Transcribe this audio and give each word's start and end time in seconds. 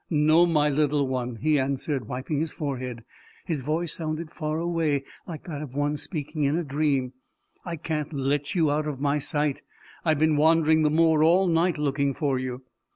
"No, 0.09 0.47
my 0.47 0.67
little 0.67 1.07
one," 1.07 1.35
he 1.35 1.59
answered, 1.59 2.07
wiping 2.07 2.39
his 2.39 2.51
forehead: 2.51 3.03
his 3.45 3.61
voice 3.61 3.93
sounded 3.93 4.31
far 4.31 4.57
away, 4.57 5.03
like 5.27 5.43
that 5.43 5.61
of 5.61 5.75
one 5.75 5.95
speaking 5.95 6.41
in 6.41 6.57
a 6.57 6.63
dream; 6.63 7.13
"I 7.65 7.75
can't 7.75 8.11
let 8.11 8.55
you 8.55 8.71
out 8.71 8.87
of 8.87 8.99
my 8.99 9.19
sight. 9.19 9.61
I've 10.03 10.17
been 10.17 10.37
wandering 10.37 10.81
the 10.81 10.89
moor 10.89 11.23
all 11.23 11.45
night 11.45 11.77
looking 11.77 12.15
for 12.15 12.39
you!" 12.39 12.63